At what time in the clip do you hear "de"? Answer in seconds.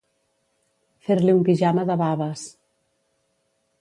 1.91-1.99